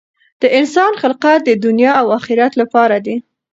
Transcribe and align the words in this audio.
د 0.41 0.43
انسان 0.59 0.91
خلقت 1.01 1.39
د 1.45 1.49
دنیا 1.65 1.91
او 2.01 2.07
آخرت 2.17 2.53
لپاره 2.61 2.97
دی. 3.05 3.15